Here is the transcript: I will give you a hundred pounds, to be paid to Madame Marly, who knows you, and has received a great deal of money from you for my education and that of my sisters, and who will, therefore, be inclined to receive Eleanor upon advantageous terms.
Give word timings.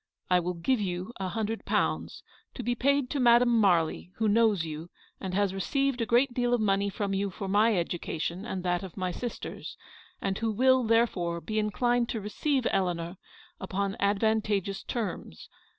I 0.31 0.39
will 0.39 0.55
give 0.55 0.81
you 0.81 1.13
a 1.19 1.29
hundred 1.29 1.63
pounds, 1.63 2.23
to 2.55 2.63
be 2.63 2.73
paid 2.73 3.07
to 3.11 3.19
Madame 3.19 3.55
Marly, 3.55 4.09
who 4.15 4.27
knows 4.27 4.65
you, 4.65 4.89
and 5.19 5.35
has 5.35 5.53
received 5.53 6.01
a 6.01 6.07
great 6.07 6.33
deal 6.33 6.55
of 6.55 6.59
money 6.59 6.89
from 6.89 7.13
you 7.13 7.29
for 7.29 7.47
my 7.47 7.77
education 7.77 8.43
and 8.43 8.63
that 8.63 8.81
of 8.81 8.97
my 8.97 9.11
sisters, 9.11 9.77
and 10.19 10.39
who 10.39 10.51
will, 10.51 10.83
therefore, 10.83 11.39
be 11.39 11.59
inclined 11.59 12.09
to 12.09 12.19
receive 12.19 12.65
Eleanor 12.71 13.17
upon 13.59 13.95
advantageous 13.99 14.81
terms. 14.81 15.49